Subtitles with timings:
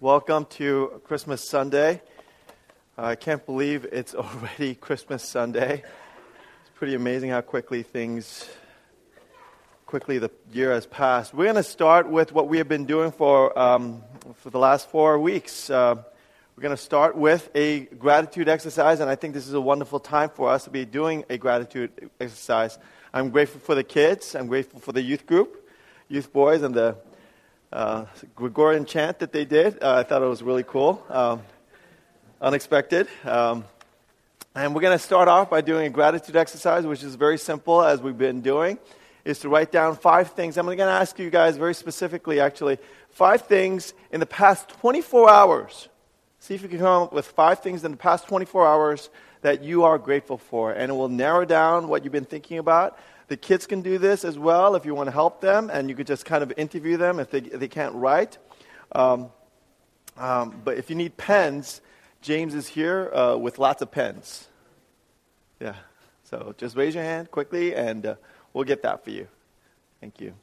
[0.00, 2.00] Welcome to Christmas Sunday.
[2.96, 5.82] I can't believe it's already Christmas Sunday.
[5.82, 8.48] It's pretty amazing how quickly things,
[9.86, 11.34] quickly the year has passed.
[11.34, 14.04] We're going to start with what we have been doing for, um,
[14.36, 15.68] for the last four weeks.
[15.68, 15.96] Uh,
[16.56, 19.98] we're going to start with a gratitude exercise, and I think this is a wonderful
[19.98, 22.78] time for us to be doing a gratitude exercise.
[23.12, 25.68] I'm grateful for the kids, I'm grateful for the youth group,
[26.08, 26.98] youth boys, and the
[27.72, 29.82] uh, Gregorian chant that they did.
[29.82, 31.42] Uh, I thought it was really cool, um,
[32.40, 33.08] unexpected.
[33.24, 33.64] Um,
[34.54, 37.82] and we're going to start off by doing a gratitude exercise, which is very simple,
[37.82, 38.78] as we've been doing,
[39.24, 40.56] is to write down five things.
[40.56, 42.78] I'm going to ask you guys very specifically, actually,
[43.10, 45.88] five things in the past 24 hours.
[46.40, 49.10] See if you can come up with five things in the past 24 hours
[49.42, 50.72] that you are grateful for.
[50.72, 52.98] And it will narrow down what you've been thinking about
[53.28, 55.94] the kids can do this as well if you want to help them, and you
[55.94, 58.38] could just kind of interview them if they, if they can't write.
[58.92, 59.30] Um,
[60.16, 61.80] um, but if you need pens,
[62.22, 64.48] James is here uh, with lots of pens.
[65.60, 65.76] Yeah.
[66.24, 68.14] So just raise your hand quickly, and uh,
[68.52, 69.28] we'll get that for you.
[70.00, 70.34] Thank you.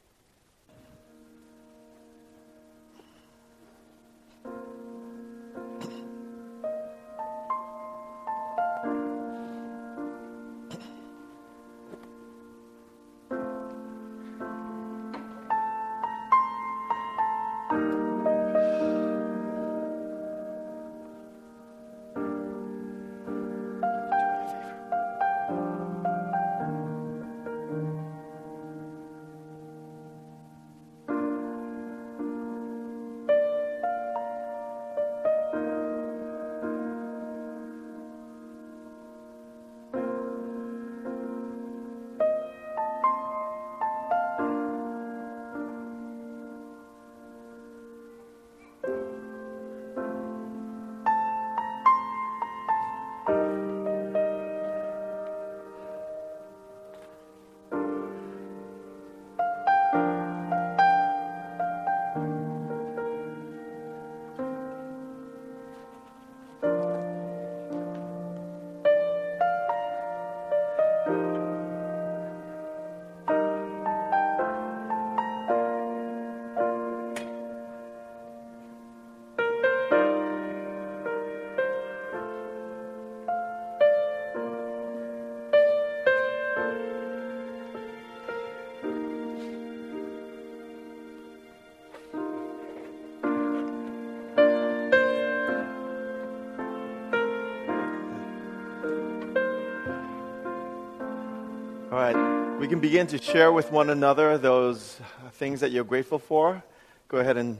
[102.66, 104.98] We can begin to share with one another those
[105.34, 106.64] things that you're grateful for.
[107.06, 107.58] Go ahead and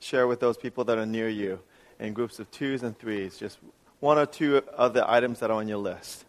[0.00, 1.60] share with those people that are near you
[2.00, 3.58] in groups of twos and threes, just
[4.00, 6.24] one or two of the items that are on your list.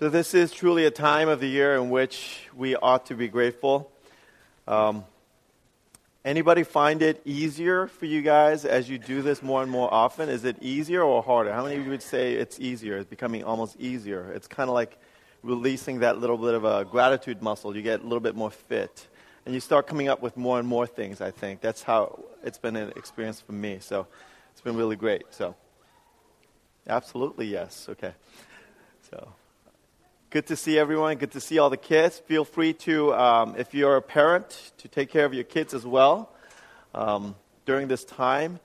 [0.00, 3.28] So, this is truly a time of the year in which we ought to be
[3.28, 3.92] grateful.
[4.66, 5.04] Um,
[6.24, 10.30] anybody find it easier for you guys as you do this more and more often?
[10.30, 11.52] Is it easier or harder?
[11.52, 12.96] How many of you would say it's easier?
[12.96, 14.32] It's becoming almost easier.
[14.32, 14.96] It's kind of like
[15.42, 17.76] releasing that little bit of a gratitude muscle.
[17.76, 19.06] You get a little bit more fit.
[19.44, 21.60] And you start coming up with more and more things, I think.
[21.60, 23.76] That's how it's been an experience for me.
[23.80, 24.06] So,
[24.52, 25.24] it's been really great.
[25.28, 25.54] So,
[26.88, 27.86] absolutely yes.
[27.90, 28.14] Okay.
[29.10, 29.34] So,
[30.30, 31.16] Good to see everyone.
[31.16, 32.20] Good to see all the kids.
[32.20, 35.84] Feel free to, um, if you're a parent, to take care of your kids as
[35.84, 36.30] well
[36.94, 37.34] um,
[37.66, 38.60] during this time.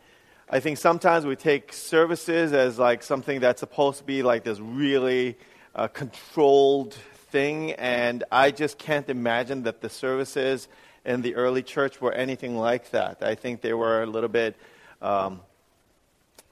[0.47, 4.59] I think sometimes we take services as like something that's supposed to be like this
[4.59, 5.39] really
[5.73, 6.93] uh, controlled
[7.31, 10.67] thing, and I just can't imagine that the services
[11.03, 13.23] in the early church were anything like that.
[13.23, 14.55] I think they were a little bit
[15.01, 15.41] um,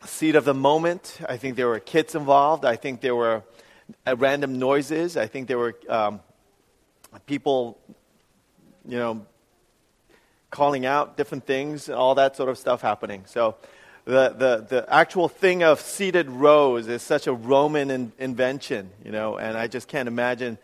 [0.08, 1.20] seat of the moment.
[1.30, 2.66] I think there were kids involved.
[2.66, 3.44] I think there were
[4.06, 5.18] at random noises.
[5.18, 6.20] I think there were um,
[7.26, 7.78] people,
[8.88, 9.26] you know,
[10.50, 13.24] calling out different things, all that sort of stuff happening.
[13.26, 13.56] So
[14.06, 19.12] the, the, the actual thing of seated rows is such a Roman in, invention, you
[19.12, 20.58] know, and I just can't imagine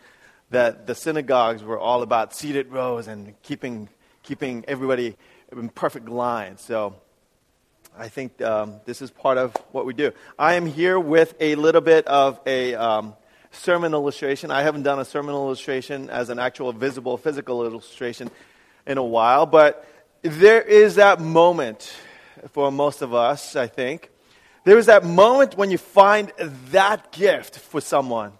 [0.50, 3.88] that the synagogues were all about seated rows and keeping,
[4.22, 5.16] keeping everybody
[5.52, 6.58] in perfect line.
[6.58, 6.94] So
[7.98, 10.12] I think um, this is part of what we do.
[10.38, 13.14] I am here with a little bit of a um,
[13.50, 14.50] sermon illustration.
[14.50, 18.30] I haven't done a sermon illustration as an actual visible physical illustration
[18.86, 19.86] in a while, but
[20.22, 21.92] there is that moment
[22.52, 24.10] for most of us, I think.
[24.64, 26.32] There is that moment when you find
[26.70, 28.32] that gift for someone.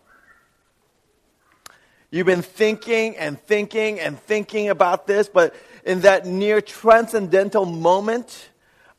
[2.11, 5.55] You've been thinking and thinking and thinking about this, but
[5.85, 8.50] in that near transcendental moment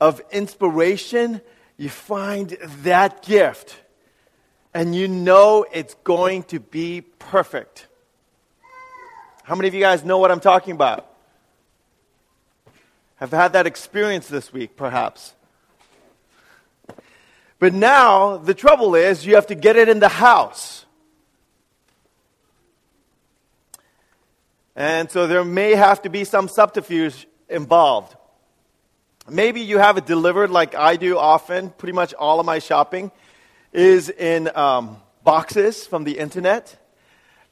[0.02, 1.40] of inspiration,
[1.78, 3.78] you find that gift.
[4.74, 7.88] And you know it's going to be perfect.
[9.44, 11.08] How many of you guys know what I'm talking about?
[13.18, 15.36] Have had that experience this week, perhaps.
[17.60, 20.86] But now, the trouble is, you have to get it in the house.
[24.76, 28.16] And so there may have to be some subterfuge involved.
[29.30, 31.70] Maybe you have it delivered like I do often.
[31.70, 33.12] Pretty much all of my shopping
[33.72, 36.78] is in um, boxes from the internet.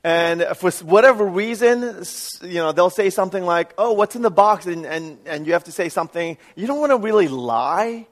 [0.03, 2.03] And for whatever reason,
[2.41, 4.65] you know, they'll say something like, oh, what's in the box?
[4.65, 6.37] And, and, and you have to say something.
[6.55, 8.07] You don't want to really lie.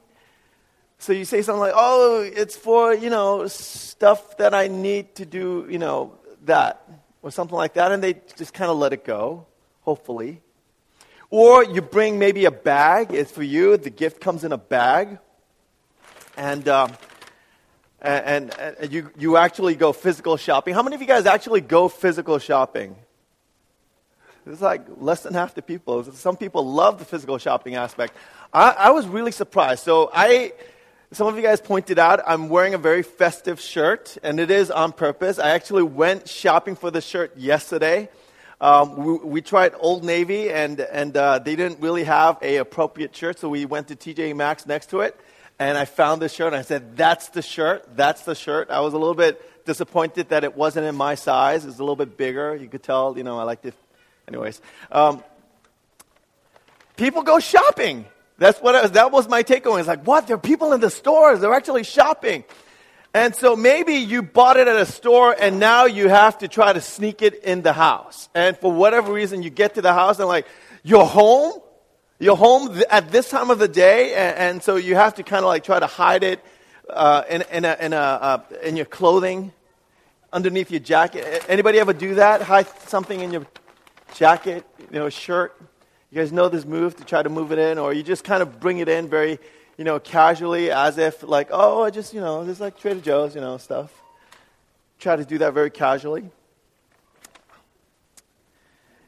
[0.99, 5.25] So you say something like, oh, it's for, you know, stuff that I need to
[5.25, 6.81] do, you know, that
[7.21, 9.45] or something like that, and they just kind of let it go,
[9.81, 10.41] hopefully.
[11.29, 15.19] Or you bring maybe a bag, it's for you, the gift comes in a bag,
[16.37, 16.93] and, um,
[18.01, 20.73] and, and, you, you actually go physical shopping.
[20.73, 22.95] How many of you guys actually go physical shopping?
[24.45, 26.03] It's like less than half the people.
[26.13, 28.13] Some people love the physical shopping aspect.
[28.53, 29.83] I, I was really surprised.
[29.83, 30.53] So I
[31.11, 34.71] some of you guys pointed out I'm wearing a very festive shirt, and it is
[34.71, 35.39] on purpose.
[35.39, 38.09] I actually went shopping for the shirt yesterday.
[38.59, 43.15] Um, we, we, tried Old Navy, and, and uh, they didn't really have a appropriate
[43.15, 45.19] shirt, so we went to TJ Maxx next to it,
[45.59, 47.95] and I found this shirt, and I said, "That's the shirt.
[47.95, 51.65] That's the shirt." I was a little bit disappointed that it wasn't in my size.
[51.65, 52.55] It was a little bit bigger.
[52.55, 53.75] You could tell, you know, I liked it.
[54.27, 54.59] Anyways,
[54.91, 55.23] um,
[56.95, 58.05] people go shopping.
[58.39, 59.79] That's what was, that was my takeaway.
[59.79, 60.27] It's like, what?
[60.27, 61.39] There are people in the stores.
[61.39, 62.43] They're actually shopping.
[63.17, 66.71] And so maybe you bought it at a store and now you have to try
[66.71, 68.29] to sneak it in the house.
[68.35, 70.45] And for whatever reason, you get to the house and like,
[70.83, 71.59] you're home?
[72.19, 74.13] You're home at this time of the day?
[74.13, 76.45] And, and, so you have to kind of like try to hide it
[76.91, 79.51] uh, in, in, a, in, a, uh, in your clothing,
[80.31, 81.43] underneath your jacket.
[81.49, 82.43] Anybody ever do that?
[82.43, 83.47] Hide something in your
[84.13, 85.59] jacket, you know, shirt?
[86.11, 88.43] You guys know this move to try to move it in, or you just kind
[88.43, 89.39] of bring it in very,
[89.77, 93.35] you know, casually as if like, oh, I just, you know, just like Trader Joe's,
[93.35, 93.93] you know, stuff.
[94.99, 96.29] Try to do that very casually.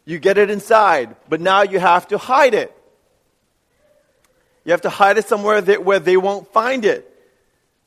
[0.05, 2.75] You get it inside, but now you have to hide it.
[4.63, 7.05] You have to hide it somewhere that, where they won't find it.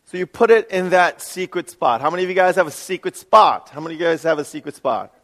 [0.06, 2.00] So you put it in that secret spot.
[2.00, 3.70] How many of you guys have a secret spot?
[3.70, 5.14] How many of you guys have a secret spot?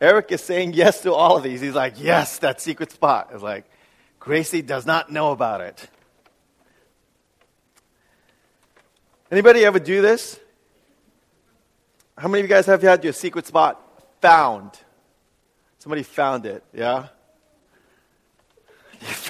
[0.00, 1.60] Eric is saying yes to all of these.
[1.60, 3.30] He's like, yes, that secret spot.
[3.32, 3.64] It's like,
[4.18, 5.88] Gracie does not know about it.
[9.34, 10.38] Anybody ever do this?
[12.16, 13.82] How many of you guys have had your secret spot
[14.20, 14.70] found?
[15.80, 17.08] Somebody found it, yeah?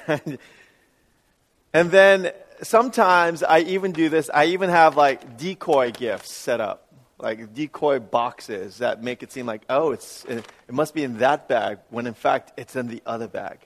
[1.73, 4.29] and then sometimes I even do this.
[4.29, 6.85] I even have like decoy gifts set up
[7.19, 11.49] like decoy boxes that make it seem like, oh, it's, it must be in that
[11.49, 13.61] bag, when in fact it's in the other bag.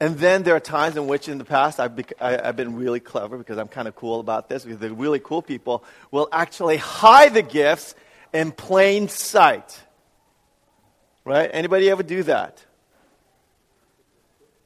[0.00, 2.76] And then there are times in which in the past I've, bec- I, have been
[2.76, 6.28] really clever because I'm kind of cool about this, because the really cool people will
[6.32, 7.94] actually hide the gifts
[8.32, 9.80] in plain sight.
[11.24, 11.48] Right?
[11.52, 12.64] Anybody ever do that?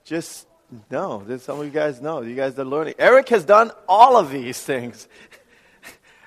[0.04, 0.46] Just
[0.90, 1.24] no.
[1.38, 2.22] Some of you guys know.
[2.22, 2.94] You guys are learning.
[2.98, 5.08] Eric has done all of these things.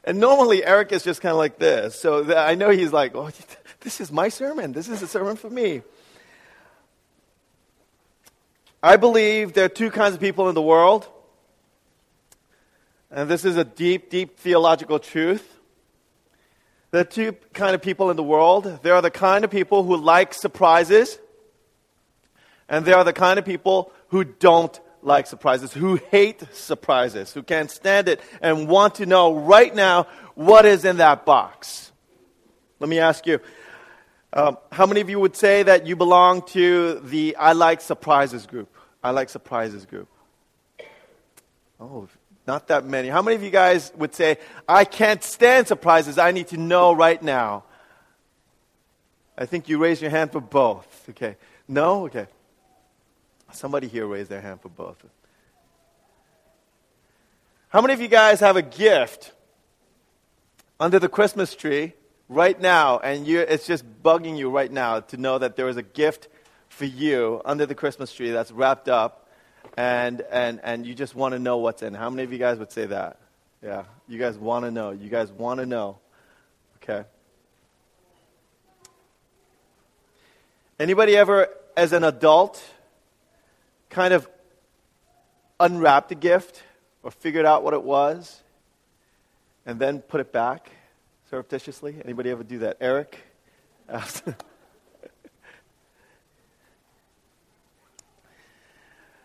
[0.03, 2.00] And normally Eric is just kind of like this.
[2.00, 3.29] So I know he's like, oh,
[3.81, 4.72] this is my sermon.
[4.72, 5.84] This is a sermon for me.
[8.83, 11.07] I believe there are two kinds of people in the world.
[13.11, 15.59] And this is a deep, deep theological truth.
[16.89, 18.79] There are two kind of people in the world.
[18.81, 21.19] There are the kind of people who like surprises.
[22.67, 27.43] And there are the kind of people who don't like surprises, who hate surprises, who
[27.43, 31.91] can't stand it and want to know right now what is in that box.
[32.79, 33.39] Let me ask you
[34.33, 38.45] um, how many of you would say that you belong to the I like surprises
[38.45, 38.73] group?
[39.03, 40.07] I like surprises group.
[41.79, 42.07] Oh,
[42.47, 43.09] not that many.
[43.09, 46.93] How many of you guys would say, I can't stand surprises, I need to know
[46.93, 47.63] right now?
[49.38, 51.09] I think you raised your hand for both.
[51.09, 51.35] Okay.
[51.67, 52.05] No?
[52.05, 52.27] Okay.
[53.51, 55.03] Somebody here raised their hand for both.
[57.69, 59.33] How many of you guys have a gift
[60.79, 61.93] under the Christmas tree
[62.31, 65.83] right now, and it's just bugging you right now to know that there is a
[65.83, 66.29] gift
[66.69, 69.27] for you under the Christmas tree that's wrapped up,
[69.75, 71.93] and, and, and you just want to know what's in?
[71.93, 73.19] How many of you guys would say that?
[73.61, 74.91] Yeah, you guys want to know.
[74.91, 76.00] You guys want to know.
[76.81, 77.05] Okay.
[80.79, 82.63] Anybody ever, as an adult,
[83.89, 84.27] kind of
[85.59, 86.63] unwrapped a gift
[87.03, 88.41] or figured out what it was
[89.65, 90.71] and then put it back
[91.31, 91.95] surreptitiously?
[92.03, 92.77] Anybody ever do that?
[92.81, 93.17] Eric?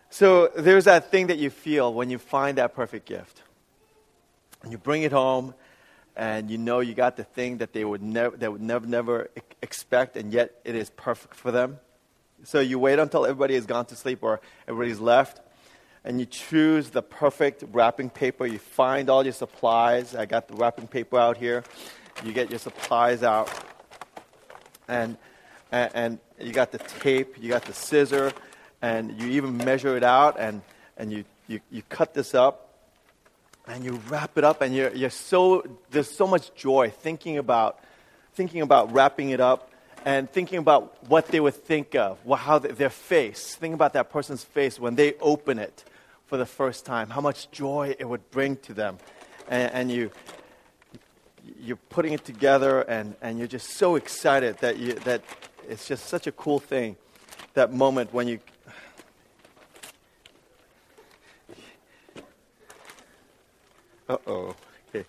[0.09, 3.43] so there's that thing that you feel when you find that perfect gift.
[4.63, 5.53] And you bring it home
[6.15, 9.29] and you know you got the thing that they would never they would never never
[9.61, 11.77] expect and yet it is perfect for them
[12.43, 15.39] so you wait until everybody has gone to sleep or everybody's left
[16.07, 18.45] and you choose the perfect wrapping paper.
[18.45, 20.15] You find all your supplies.
[20.15, 21.65] I got the wrapping paper out here.
[22.23, 23.53] You get your supplies out.
[24.87, 25.17] And
[25.69, 28.31] and, and you got the tape you got the scissor
[28.81, 30.61] and you even measure it out and
[30.95, 32.73] and you you, you cut this up
[33.67, 35.61] and you wrap it up and you're, you're so
[35.91, 37.79] there's so much joy thinking about
[38.33, 39.71] thinking about wrapping it up
[40.05, 44.45] and thinking about what they would think of how their face think about that person's
[44.45, 45.83] face when they open it
[46.27, 48.97] for the first time how much joy it would bring to them
[49.49, 50.11] and, and you
[51.59, 55.21] you're putting it together and, and you're just so excited that you, that
[55.67, 56.95] it's just such a cool thing
[57.53, 58.39] that moment when you
[64.09, 64.55] Uh oh.
[64.89, 65.05] Okay.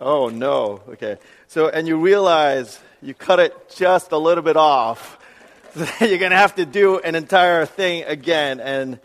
[0.00, 0.80] Oh no.
[0.90, 1.16] Okay.
[1.48, 5.18] So, and you realize you cut it just a little bit off.
[6.00, 8.98] You're going to have to do an entire thing again, and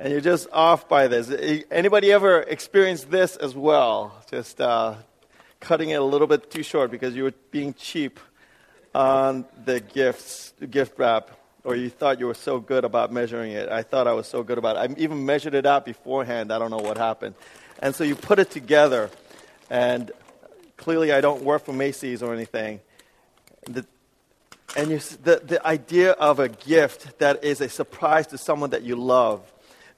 [0.00, 1.28] and you're just off by this.
[1.72, 4.22] Anybody ever experienced this as well?
[4.30, 4.94] Just uh,
[5.58, 8.20] cutting it a little bit too short because you were being cheap
[8.94, 11.32] on the gifts, gift wrap
[11.64, 13.68] or you thought you were so good about measuring it.
[13.68, 14.90] I thought I was so good about it.
[14.90, 16.52] I even measured it out beforehand.
[16.52, 17.34] I don't know what happened.
[17.80, 19.10] And so you put it together,
[19.68, 20.10] and
[20.76, 22.80] clearly I don't work for Macy's or anything.
[23.64, 23.84] The,
[24.76, 28.82] and you, the, the idea of a gift that is a surprise to someone that
[28.82, 29.40] you love,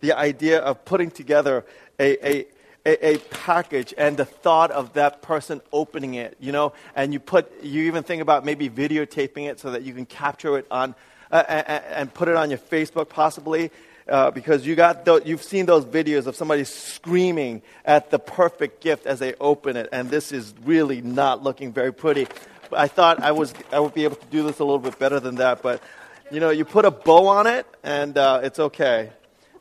[0.01, 1.65] the idea of putting together
[1.99, 2.47] a, a
[2.87, 7.21] a, a, package and the thought of that person opening it, you know, and you
[7.21, 10.95] put, you even think about maybe videotaping it so that you can capture it on
[11.31, 13.71] uh, and, and, put it on your Facebook possibly.
[14.09, 19.07] Uh, because you got you've seen those videos of somebody screaming at the perfect gift
[19.07, 22.27] as they open it, and this is really not looking very pretty.
[22.73, 25.21] I thought I was I would be able to do this a little bit better
[25.21, 25.83] than that, but
[26.31, 29.11] you know, you put a bow on it, and uh, it's okay.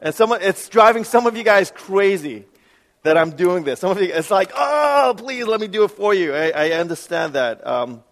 [0.01, 2.45] And someone, it's driving some of you guys crazy
[3.03, 3.79] that I'm doing this.
[3.79, 6.33] Some of you, it's like, oh, please let me do it for you.
[6.33, 7.65] I, I understand that.
[7.65, 8.03] Um,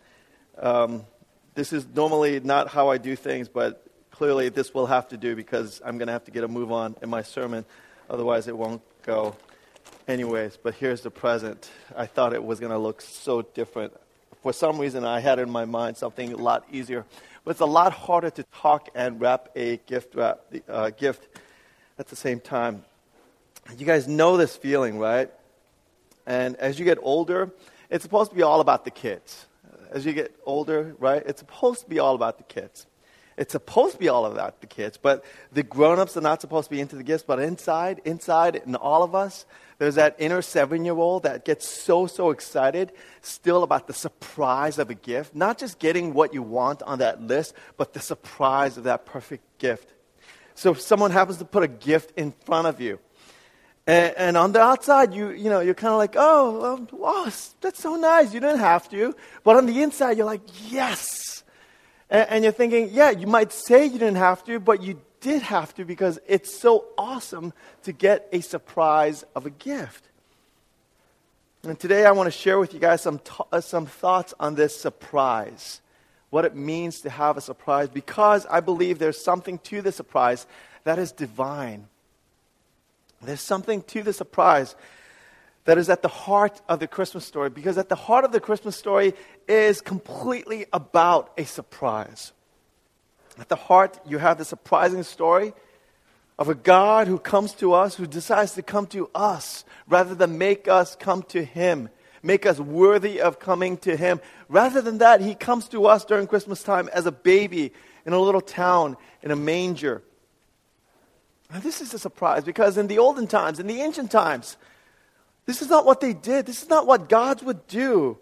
[0.57, 1.05] um,
[1.53, 5.35] this is normally not how I do things, but clearly this will have to do
[5.35, 7.63] because I'm going to have to get a move on in my sermon.
[8.09, 9.35] Otherwise, it won't go.
[10.07, 11.69] Anyways, but here's the present.
[11.95, 13.93] I thought it was going to look so different.
[14.47, 17.03] For some reason, I had in my mind something a lot easier.
[17.43, 20.39] But it's a lot harder to talk and wrap a gift, wrap,
[20.69, 21.27] uh, gift
[21.99, 22.85] at the same time.
[23.77, 25.29] You guys know this feeling, right?
[26.25, 27.51] And as you get older,
[27.89, 29.47] it's supposed to be all about the kids
[29.91, 31.21] as you get older, right?
[31.25, 32.86] It's supposed to be all about the kids.
[33.37, 36.75] It's supposed to be all about the kids, but the grown-ups are not supposed to
[36.75, 37.23] be into the gifts.
[37.23, 39.45] But inside, inside, in all of us,
[39.77, 42.91] there's that inner seven-year-old that gets so, so excited
[43.21, 45.35] still about the surprise of a gift.
[45.35, 49.59] Not just getting what you want on that list, but the surprise of that perfect
[49.59, 49.93] gift.
[50.55, 52.97] So if someone happens to put a gift in front of you,
[53.85, 57.31] and, and, on the outside, you, you know, you're kind of like, oh, um, wow,
[57.61, 58.33] that's so nice.
[58.33, 59.15] You didn't have to.
[59.45, 61.36] But on the inside, you're like, yes.
[62.09, 65.41] And, and you're thinking, yeah, you might say you didn't have to, but you did
[65.41, 70.05] have to because it's so awesome to get a surprise of a gift.
[71.63, 73.19] And today I want to share with you guys some,
[73.51, 75.81] uh, some thoughts on this surprise,
[76.29, 80.45] what it means to have a surprise, because I believe there's something to the surprise
[80.83, 81.87] that is divine.
[83.21, 84.75] There's something to the surprise
[85.67, 88.39] that is at the heart of the Christmas story because at the heart of the
[88.39, 89.13] Christmas story
[89.49, 92.31] is completely about a surprise.
[93.37, 95.51] At the heart, you have the surprising story
[96.39, 100.37] of a God who comes to us, who decides to come to us rather than
[100.37, 101.89] make us come to Him.
[102.23, 104.21] make us worthy of coming to Him.
[104.47, 107.73] Rather than that, He comes to us during Christmas time as a baby
[108.05, 110.01] in a little town in a manger.
[111.51, 114.55] Now, this is a surprise because in the olden times, in the ancient times,
[115.47, 116.45] this is not what they did.
[116.45, 118.19] This is not what gods would do.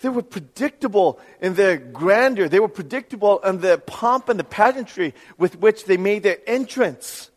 [0.00, 2.48] They were predictable in their grandeur.
[2.48, 7.30] They were predictable in the pomp and the pageantry with which they made their entrance.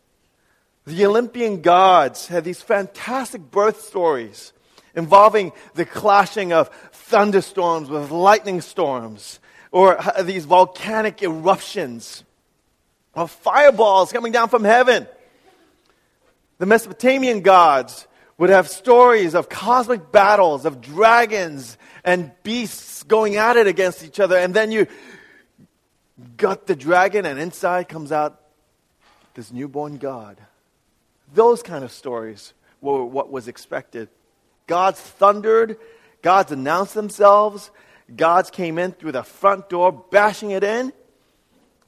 [0.86, 4.52] The Olympian gods had these fantastic birth stories
[4.94, 9.38] involving the clashing of thunderstorms with lightning storms,
[9.70, 12.24] or these volcanic eruptions,
[13.14, 15.06] or fireballs coming down from heaven.
[16.58, 18.06] The Mesopotamian gods
[18.38, 24.20] would have stories of cosmic battles, of dragons and beasts going at it against each
[24.20, 24.86] other, and then you
[26.36, 28.40] gut the dragon, and inside comes out
[29.34, 30.38] this newborn God.
[31.34, 34.08] Those kind of stories were what was expected.
[34.66, 35.78] Gods thundered,
[36.22, 37.70] gods announced themselves,
[38.14, 40.92] gods came in through the front door, bashing it in.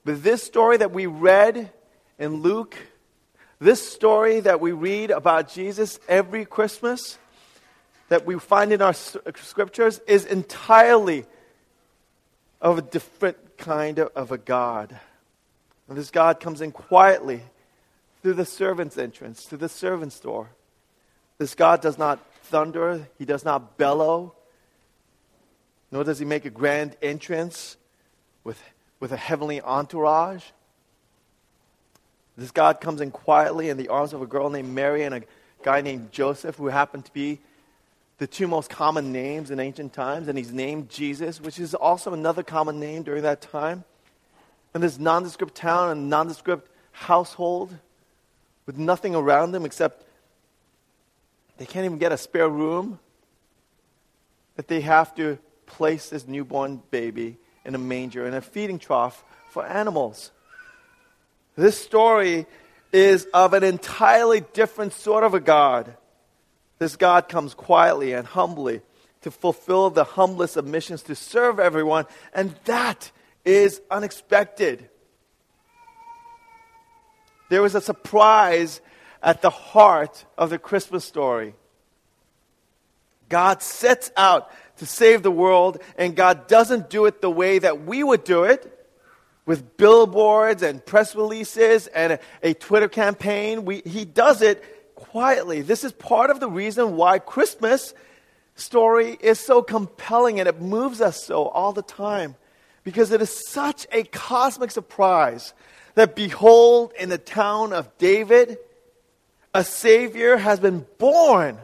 [0.05, 1.71] But this story that we read
[2.19, 2.77] in Luke,
[3.61, 7.19] this story that we read about Jesus every Christmas,
[8.09, 11.27] that we find in our uh, scriptures, is entirely
[12.61, 14.99] of a different kind of a God.
[15.89, 17.43] And this God comes in quietly
[18.23, 20.51] through the servant's entrance, through the servant's door.
[21.39, 24.35] This God does not thunder, he does not bellow,
[25.91, 27.77] nor does he make a grand entrance
[28.45, 28.61] with,
[29.01, 30.45] with a heavenly entourage.
[32.39, 35.23] This God comes in quietly in the arms of a girl named Mary and a
[35.65, 37.41] guy named Joseph, who happened to be
[38.19, 42.13] the two most common names in ancient times, and he's named Jesus, which is also
[42.13, 43.83] another common name during that time.
[44.73, 47.77] And this nondescript town and nondescript household
[48.67, 50.05] with nothing around them except
[51.57, 53.01] they can't even get a spare room,
[54.55, 59.25] that they have to place this newborn baby in a manger, in a feeding trough
[59.51, 60.31] for animals.
[61.59, 62.47] This story
[62.93, 65.93] is of an entirely different sort of a God.
[66.79, 68.81] This God comes quietly and humbly
[69.23, 73.11] to fulfill the humblest of missions to serve everyone, and that
[73.45, 74.89] is unexpected.
[77.51, 78.81] There was a surprise
[79.21, 81.57] at the heart of the Christmas story.
[83.29, 87.85] God sets out to save the world, and God doesn't do it the way that
[87.85, 88.78] we would do it
[89.49, 93.65] with billboards and press releases and a, a Twitter campaign.
[93.65, 94.63] We, he does it
[94.95, 95.63] quietly.
[95.63, 97.95] This is part of the reason why Christmas
[98.57, 102.37] story is so compelling and it moves us so all the time
[102.85, 105.55] because it is such a cosmic surprise
[105.95, 108.59] that behold in the town of David
[109.55, 111.57] a savior has been born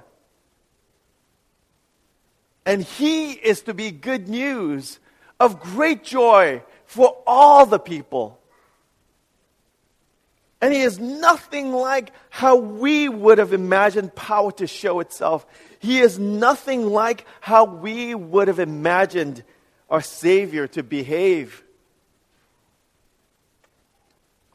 [2.65, 4.99] and he is to be good news
[5.39, 6.63] of great joy
[6.95, 8.41] for all the people.
[10.61, 15.45] And he is nothing like how we would have imagined power to show itself.
[15.79, 19.43] He is nothing like how we would have imagined
[19.91, 21.63] our Savior to behave.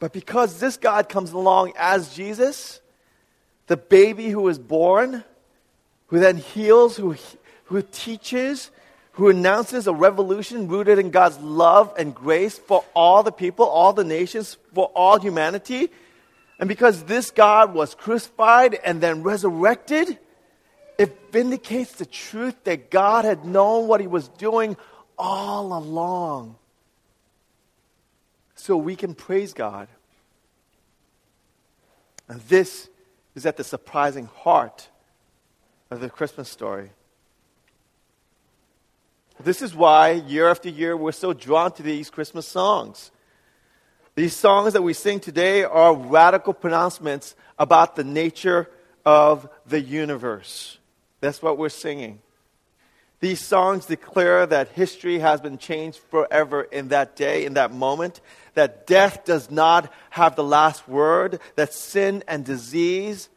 [0.00, 2.80] But because this God comes along as Jesus,
[3.66, 5.22] the baby who is born,
[6.08, 7.14] who then heals, who
[7.70, 8.72] who teaches,
[9.12, 13.92] who announces a revolution rooted in God's love and grace for all the people, all
[13.92, 15.90] the nations, for all humanity.
[16.58, 20.18] And because this God was crucified and then resurrected,
[20.98, 24.76] it vindicates the truth that God had known what he was doing
[25.18, 26.56] all along.
[28.54, 29.88] So we can praise God.
[32.28, 32.88] And this
[33.34, 34.88] is at the surprising heart
[35.90, 36.90] of the Christmas story.
[39.42, 43.10] This is why year after year we're so drawn to these Christmas songs.
[44.14, 48.68] These songs that we sing today are radical pronouncements about the nature
[49.06, 50.78] of the universe.
[51.20, 52.20] That's what we're singing.
[53.20, 58.20] These songs declare that history has been changed forever in that day, in that moment,
[58.54, 63.30] that death does not have the last word, that sin and disease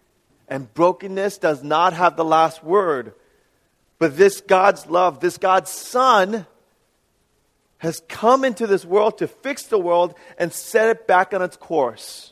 [0.49, 3.13] and brokenness does not have the last word.
[3.99, 6.45] But this God's love, this God's Son,
[7.77, 11.57] has come into this world to fix the world and set it back on its
[11.57, 12.31] course,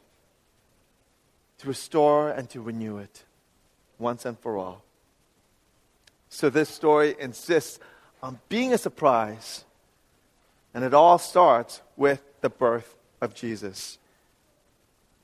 [1.58, 3.24] to restore and to renew it
[4.00, 4.84] once and for all.
[6.30, 7.80] So this story insists
[8.24, 9.66] on being a surprise,
[10.74, 13.98] and it all starts with the birth of Jesus.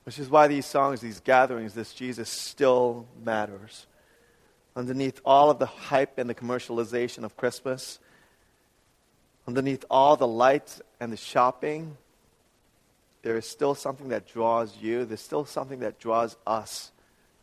[0.04, 3.86] Which is why these songs, these gatherings, this Jesus still matters.
[4.78, 7.98] Underneath all of the hype and the commercialization of Christmas,
[9.46, 11.96] underneath all the lights and the shopping,
[13.22, 15.04] there is still something that draws you.
[15.04, 16.92] There's still something that draws us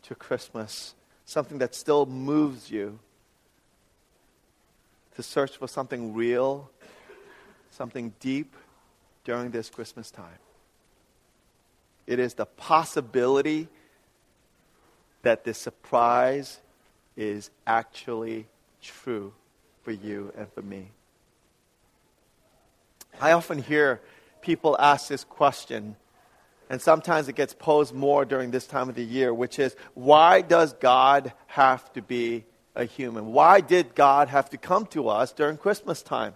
[0.04, 0.94] to Christmas,
[1.26, 2.98] something that still moves you
[5.16, 6.70] to search for something real,
[7.70, 8.56] something deep
[9.24, 10.38] during this Christmas time.
[12.06, 13.68] It is the possibility
[15.22, 16.60] that the surprise
[17.16, 18.46] is actually
[18.82, 19.32] true
[19.82, 20.90] for you and for me.
[23.20, 24.00] I often hear
[24.42, 25.96] people ask this question,
[26.68, 30.42] and sometimes it gets posed more during this time of the year, which is why
[30.42, 33.32] does God have to be a human?
[33.32, 36.34] Why did God have to come to us during Christmas time?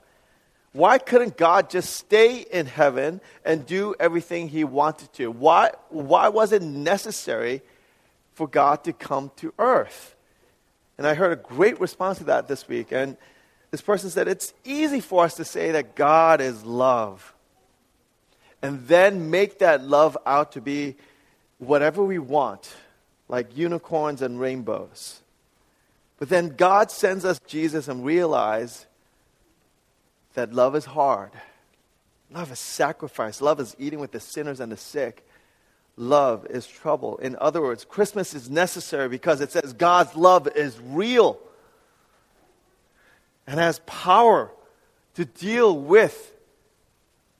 [0.72, 5.30] Why couldn't God just stay in heaven and do everything he wanted to?
[5.30, 7.62] Why, why was it necessary
[8.34, 10.14] for God to come to earth?
[11.00, 12.92] And I heard a great response to that this week.
[12.92, 13.16] And
[13.70, 17.32] this person said, It's easy for us to say that God is love
[18.60, 20.96] and then make that love out to be
[21.56, 22.76] whatever we want,
[23.28, 25.22] like unicorns and rainbows.
[26.18, 28.84] But then God sends us Jesus and realize
[30.34, 31.30] that love is hard.
[32.30, 33.40] Love is sacrifice.
[33.40, 35.26] Love is eating with the sinners and the sick.
[36.00, 37.18] Love is trouble.
[37.18, 41.38] In other words, Christmas is necessary because it says God's love is real
[43.46, 44.50] and has power
[45.16, 46.32] to deal with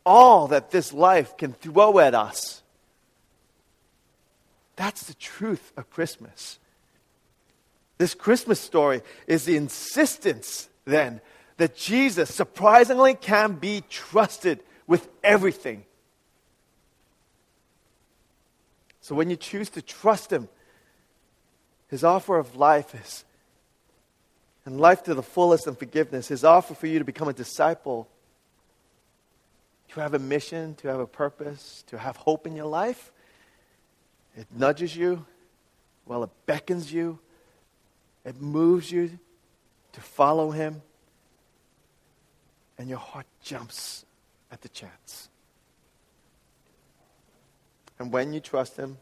[0.05, 2.63] all that this life can throw at us.
[4.77, 6.59] That's the truth of Christmas.
[7.97, 11.23] This Christmas story is the insistence, then,
[11.57, 15.85] that Jesus surprisingly can be trusted with everything.
[19.11, 20.49] So when you choose to trust Him,
[21.89, 23.25] His offer of life is,
[24.65, 28.07] and life to the fullest and forgiveness, His offer for you to become a disciple,
[29.89, 33.11] to have a mission, to have a purpose, to have hope in your life,
[34.37, 35.27] it nudges you,
[36.07, 37.19] well, it beckons you,
[38.25, 39.19] it moves you
[39.91, 40.83] to follow Him
[42.79, 44.05] and your heart jumps
[44.53, 45.31] at the chance.
[48.01, 48.97] And when you trust Him,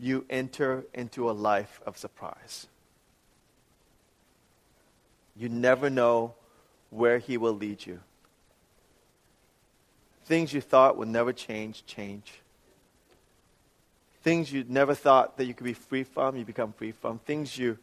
[0.00, 2.66] you enter into a life of surprise.
[5.36, 6.34] You never know
[6.90, 8.00] where He will lead you.
[10.24, 12.40] Things you thought would never change, change.
[14.22, 17.18] Things you never thought that you could be free from, you become free from.
[17.18, 17.78] Things you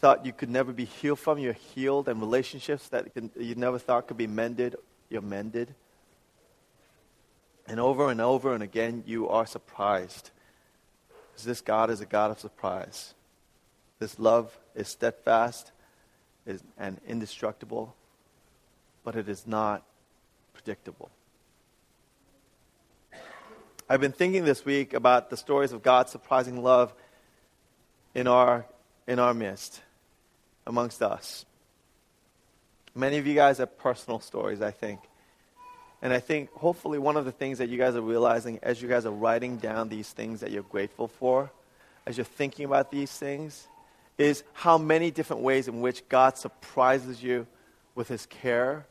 [0.00, 4.08] thought you could never be healed from, you're healed, and relationships that you never thought
[4.08, 4.74] could be mended,
[5.08, 5.74] you're mended.
[7.66, 10.30] And over and over and again, you are surprised.
[11.30, 13.14] Because this God is a God of surprise.
[13.98, 15.72] This love is steadfast
[16.46, 17.94] is, and indestructible,
[19.04, 19.82] but it is not
[20.54, 21.10] predictable.
[23.88, 26.94] I've been thinking this week about the stories of God's surprising love
[28.14, 28.64] in our,
[29.06, 29.80] in our midst
[30.66, 31.44] amongst us.
[32.94, 35.00] Many of you guys have personal stories, I think.
[36.02, 38.88] And I think hopefully one of the things that you guys are realizing as you
[38.88, 41.50] guys are writing down these things that you're grateful for,
[42.06, 43.68] as you're thinking about these things,
[44.16, 47.46] is how many different ways in which God surprises you
[47.94, 48.86] with his care,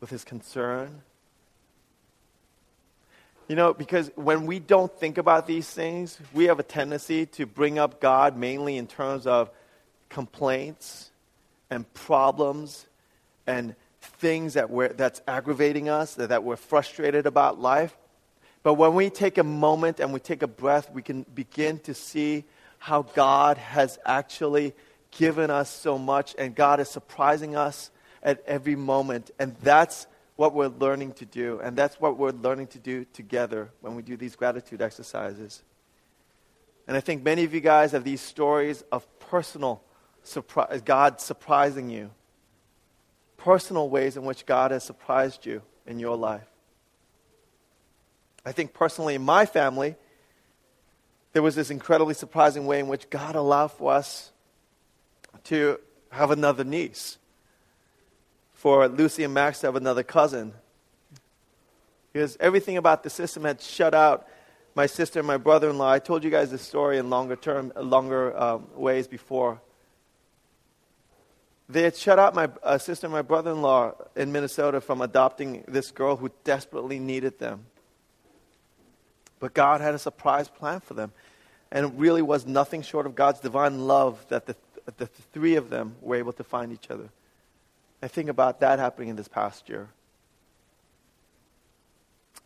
[0.00, 1.02] with his concern.
[3.48, 7.46] You know, because when we don't think about these things, we have a tendency to
[7.46, 9.50] bring up God mainly in terms of
[10.08, 11.10] complaints
[11.68, 12.86] and problems
[13.46, 17.96] and things that we're, that's aggravating us, that, that we're frustrated about life.
[18.62, 21.94] But when we take a moment and we take a breath, we can begin to
[21.94, 22.44] see
[22.78, 24.74] how God has actually
[25.10, 27.90] given us so much, and God is surprising us
[28.22, 29.30] at every moment.
[29.38, 31.60] And that's what we're learning to do.
[31.62, 35.62] And that's what we're learning to do together when we do these gratitude exercises.
[36.86, 39.82] And I think many of you guys have these stories of personal
[40.22, 42.10] surprise, God surprising you.
[43.40, 46.46] Personal ways in which God has surprised you in your life.
[48.44, 49.96] I think personally in my family,
[51.32, 54.30] there was this incredibly surprising way in which God allowed for us
[55.44, 55.78] to
[56.10, 57.18] have another niece,
[58.52, 60.52] for Lucy and Max to have another cousin.
[62.12, 64.26] Because everything about the system had shut out
[64.74, 65.90] my sister and my brother in law.
[65.90, 69.60] I told you guys this story in longer term, longer um, ways before.
[71.70, 75.00] They had shut out my uh, sister and my brother in law in Minnesota from
[75.00, 77.66] adopting this girl who desperately needed them.
[79.38, 81.12] But God had a surprise plan for them.
[81.70, 84.56] And it really was nothing short of God's divine love that the,
[84.96, 87.08] the three of them were able to find each other.
[88.02, 89.88] I think about that happening in this past year.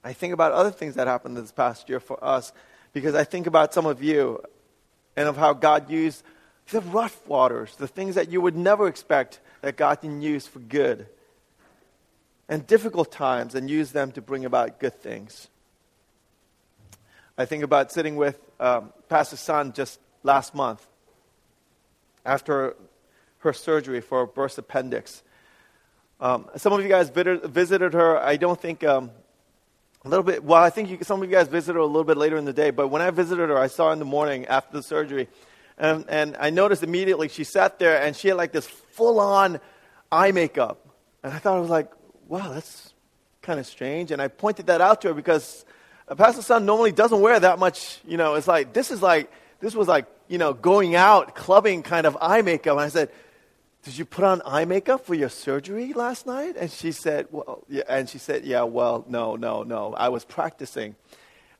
[0.05, 2.53] I think about other things that happened this past year for us
[2.93, 4.43] because I think about some of you
[5.17, 6.23] and of how God used
[6.71, 10.59] the rough waters, the things that you would never expect that God can use for
[10.59, 11.07] good,
[12.49, 15.49] and difficult times and use them to bring about good things.
[17.37, 20.87] I think about sitting with um, Pastor Sun just last month
[22.25, 22.77] after
[23.39, 25.23] her surgery for a burst appendix.
[26.21, 28.19] Um, some of you guys visited her.
[28.19, 29.11] I don't think um,
[30.05, 30.45] a little bit.
[30.45, 32.45] Well, I think you, some of you guys visited her a little bit later in
[32.45, 32.71] the day.
[32.71, 35.29] But when I visited her, I saw her in the morning after the surgery,
[35.79, 39.61] and, and I noticed immediately she sat there and she had like this full-on
[40.11, 40.87] eye makeup,
[41.23, 41.91] and I thought I was like,
[42.29, 42.95] wow, that's
[43.43, 44.11] kind of strange.
[44.11, 45.65] And I pointed that out to her because
[46.17, 48.01] Pastor Sun normally doesn't wear that much.
[48.07, 51.83] You know, it's like this is like this was like you know going out clubbing
[51.83, 52.73] kind of eye makeup.
[52.73, 53.11] And I said,
[53.83, 56.57] did you put on eye makeup for your surgery last night?
[56.59, 59.95] And she said, well, yeah, and she said, yeah, well, no, no, no.
[59.95, 60.97] I was practicing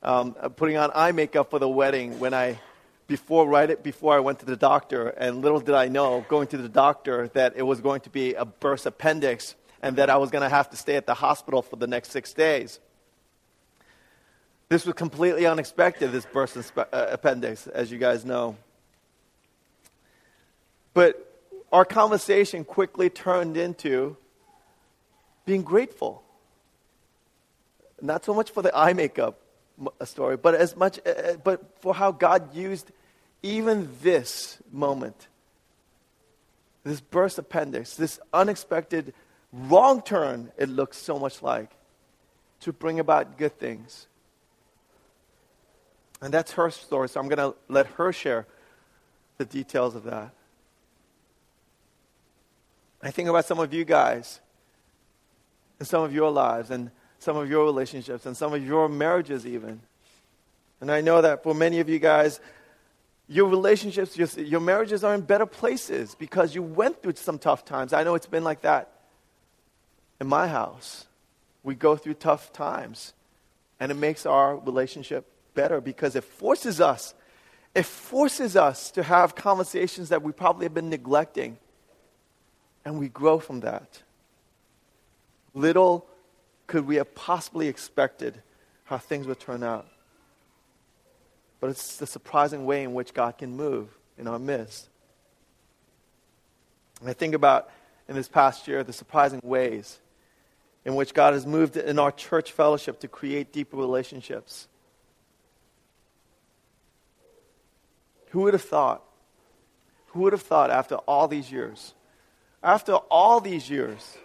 [0.05, 2.59] um, putting on eye makeup for the wedding when I,
[3.07, 5.09] before, right before I went to the doctor.
[5.09, 8.33] And little did I know, going to the doctor, that it was going to be
[8.33, 11.61] a burst appendix and that I was going to have to stay at the hospital
[11.61, 12.79] for the next six days.
[14.67, 18.57] This was completely unexpected, this burst uh, appendix, as you guys know.
[20.95, 21.21] But
[21.71, 24.17] our conversation quickly turned into
[25.45, 26.23] being grateful.
[28.01, 29.39] Not so much for the eye makeup
[30.03, 32.91] story, but as much, uh, uh, but for how God used
[33.43, 35.27] even this moment,
[36.83, 39.13] this burst appendix, this unexpected
[39.51, 41.69] wrong turn, it looks so much like,
[42.61, 44.07] to bring about good things.
[46.21, 48.47] And that's her story, so I'm going to let her share
[49.37, 50.31] the details of that.
[53.03, 54.39] I think about some of you guys
[55.79, 56.89] and some of your lives and
[57.25, 59.81] some of your relationships and some of your marriages, even.
[60.79, 62.39] And I know that for many of you guys,
[63.27, 67.65] your relationships, your, your marriages are in better places because you went through some tough
[67.65, 67.93] times.
[67.93, 68.91] I know it's been like that
[70.21, 71.07] in my house.
[71.63, 73.15] We go through tough times,
[73.79, 77.15] and it makes our relationship better because it forces us.
[77.73, 81.57] It forces us to have conversations that we probably have been neglecting
[82.85, 84.03] and we grow from that.
[85.55, 86.07] Little
[86.67, 88.41] could we have possibly expected
[88.85, 89.87] how things would turn out.
[91.59, 94.89] But it's the surprising way in which God can move in our midst.
[97.01, 97.69] And I think about
[98.07, 99.99] in this past year the surprising ways
[100.83, 104.67] in which God has moved in our church fellowship to create deeper relationships.
[108.29, 109.03] Who would have thought?
[110.07, 111.93] Who would have thought after all these years
[112.65, 114.17] after all these years.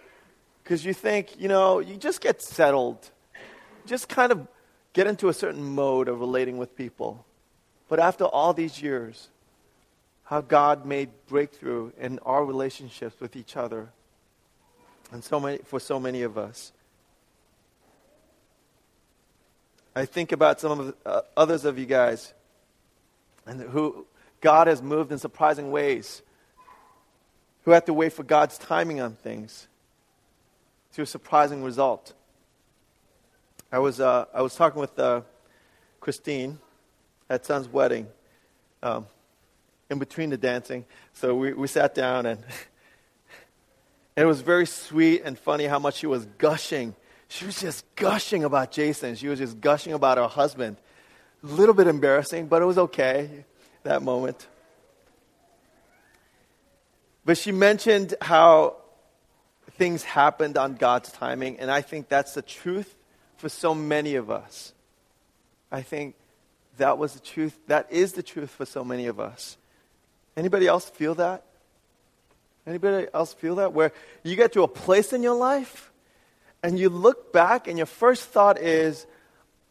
[0.71, 3.11] Because you think, you know, you just get settled,
[3.87, 4.47] just kind of
[4.93, 7.27] get into a certain mode of relating with people.
[7.89, 9.31] But after all these years,
[10.23, 13.89] how God made breakthrough in our relationships with each other
[15.11, 16.71] and so many, for so many of us.
[19.97, 22.33] I think about some of the, uh, others of you guys
[23.45, 24.07] and who
[24.41, 26.23] God has moved in surprising ways
[27.65, 29.67] who had to wait for God's timing on things
[30.95, 32.13] to a surprising result.
[33.73, 35.23] I was, uh, I was talking with uh,
[36.01, 36.59] Christine
[37.29, 38.09] at Son's wedding
[38.83, 39.07] um,
[39.89, 40.85] in between the dancing.
[41.13, 42.49] So we, we sat down, and, and
[44.17, 46.97] it was very sweet and funny how much she was gushing.
[47.29, 49.15] She was just gushing about Jason.
[49.15, 50.77] She was just gushing about her husband.
[51.45, 53.45] A little bit embarrassing, but it was okay
[53.85, 54.49] that moment.
[57.25, 58.80] But she mentioned how
[59.81, 62.99] things happened on God's timing, and I think that's the truth
[63.39, 64.75] for so many of us.
[65.73, 66.17] I think
[66.77, 67.59] that was the truth.
[67.67, 69.57] That is the truth for so many of us.
[70.37, 71.45] Anybody else feel that?
[72.67, 73.73] Anybody else feel that?
[73.73, 75.91] Where you get to a place in your life
[76.63, 79.07] and you look back and your first thought is,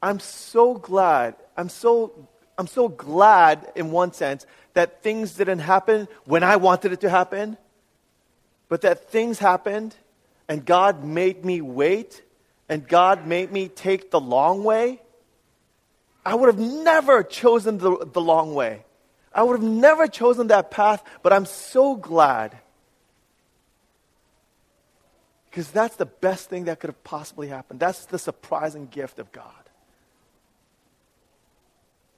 [0.02, 1.36] I'm so glad.
[1.56, 6.94] I'm so I'm so glad in one sense that things didn't happen when I wanted
[6.94, 7.58] it to happen,
[8.70, 9.96] but that things happened
[10.48, 12.24] and God made me wait
[12.70, 15.02] and God made me take the long way.
[16.26, 18.86] I would have never chosen the, the long way.
[19.34, 22.58] I would have never chosen that path, but I'm so glad.
[25.50, 27.80] Because that's the best thing that could have possibly happened.
[27.80, 29.54] That's the surprising gift of God.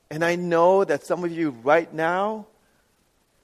[0.09, 2.47] And I know that some of you right now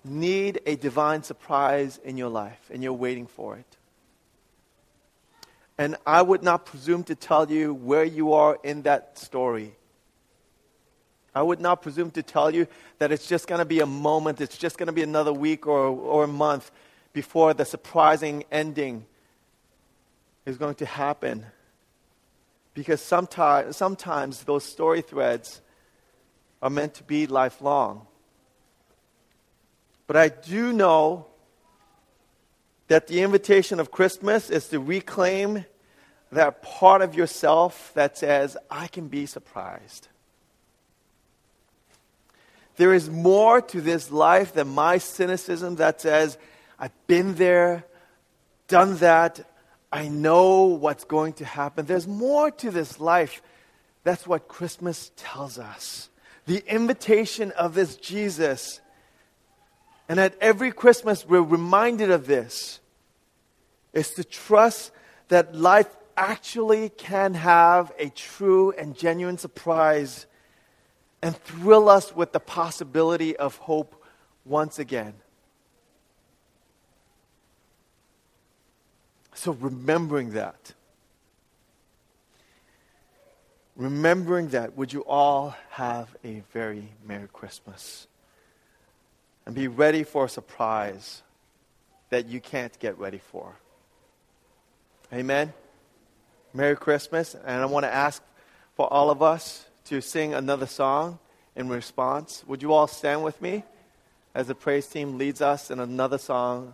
[0.04, 3.78] need a divine surprise in your life and you're waiting for it.
[5.78, 9.76] And I would not presume to tell you where you are in that story.
[11.36, 14.42] I would not presume to tell you that it's just going to be a moment,
[14.42, 16.72] it's just going to be another week or, or a month
[17.14, 19.06] before the surprising ending
[20.48, 21.46] is going to happen.
[22.74, 25.62] Because sometimes, sometimes those story threads
[26.62, 28.07] are meant to be lifelong.
[30.08, 31.28] But I do know
[32.88, 35.66] that the invitation of Christmas is to reclaim
[36.32, 40.08] that part of yourself that says, I can be surprised.
[42.78, 46.38] There is more to this life than my cynicism that says,
[46.80, 47.86] I've been there,
[48.68, 49.46] done that,
[49.92, 51.86] I know what's going to happen.
[51.86, 53.42] There's more to this life.
[54.04, 56.10] That's what Christmas tells us.
[56.46, 58.80] The invitation of this Jesus.
[60.10, 62.80] And at every Christmas, we're reminded of this
[63.94, 64.92] is to trust
[65.28, 70.26] that life actually can have a true and genuine surprise
[71.22, 74.04] and thrill us with the possibility of hope
[74.46, 75.14] once again.
[79.34, 80.74] So, remembering that,
[83.76, 88.08] remembering that, would you all have a very Merry Christmas?
[89.48, 91.22] And be ready for a surprise
[92.10, 93.56] that you can't get ready for.
[95.14, 95.54] Amen.
[96.54, 97.34] Merry Christmas.
[97.34, 98.22] And I want to ask
[98.76, 101.20] for all of us to sing another song
[101.56, 102.44] in response.
[102.46, 103.64] Would you all stand with me
[104.36, 106.74] as the praise team leads us in another song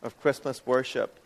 [0.00, 1.18] of Christmas worship?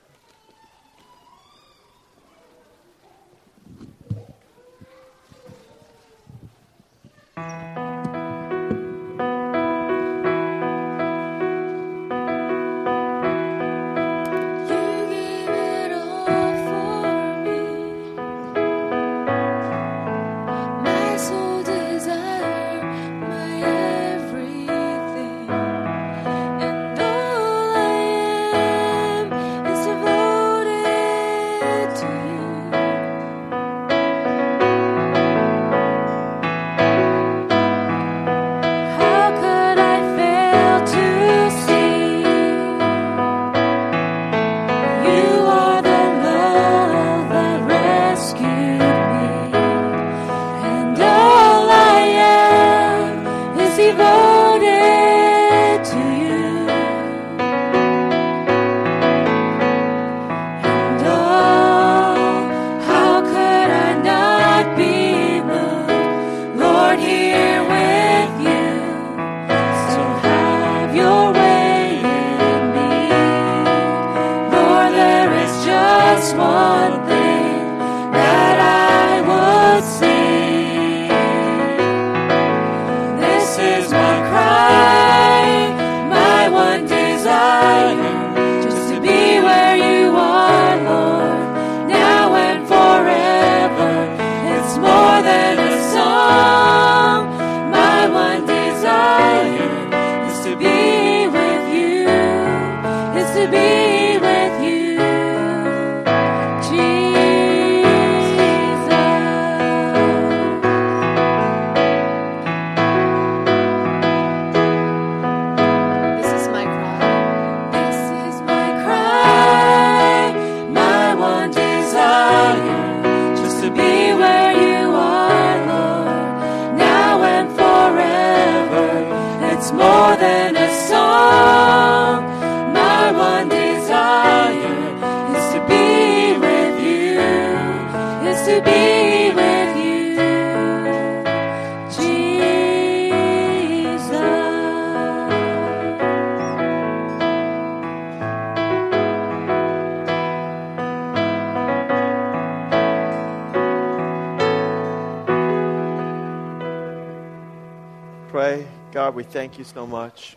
[159.17, 160.37] We thank you so much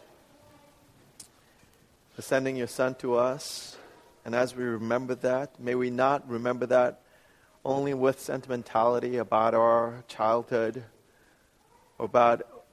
[2.14, 3.76] for sending your Son to us.
[4.24, 7.02] And as we remember that, may we not remember that
[7.66, 10.82] only with sentimentality about our childhood
[11.98, 12.64] or about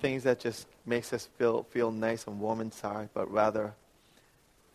[0.00, 3.74] things that just makes us feel, feel nice and warm inside, but rather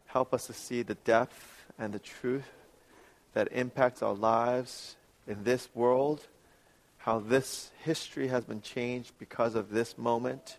[0.06, 2.50] help us to see the depth and the truth
[3.34, 4.96] that impacts our lives
[5.28, 6.26] in this world
[7.06, 10.58] how this history has been changed because of this moment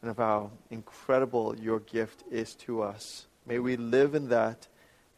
[0.00, 3.26] and of how incredible your gift is to us.
[3.44, 4.68] May we live in that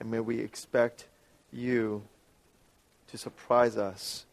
[0.01, 1.09] and may we expect
[1.53, 2.03] you
[3.09, 4.25] to surprise us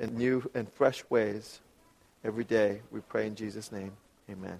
[0.00, 1.60] in new and fresh ways
[2.24, 2.80] every day.
[2.90, 3.92] We pray in Jesus' name.
[4.28, 4.58] Amen.